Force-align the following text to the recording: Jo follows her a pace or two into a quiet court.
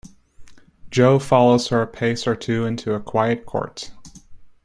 Jo 0.89 1.19
follows 1.19 1.67
her 1.67 1.83
a 1.83 1.85
pace 1.85 2.25
or 2.25 2.35
two 2.35 2.65
into 2.65 2.95
a 2.95 2.99
quiet 2.99 3.45
court. 3.45 3.91